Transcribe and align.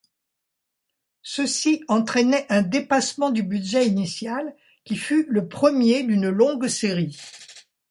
Ceci 1.21 1.83
entraînait 1.87 2.47
un 2.49 2.63
dépassement 2.63 3.29
du 3.29 3.43
budget 3.43 3.85
initial, 3.85 4.55
qui 4.83 4.95
fut 4.97 5.27
le 5.29 5.47
premier 5.47 6.01
d'une 6.01 6.31
longue 6.31 6.67
série. 6.69 7.19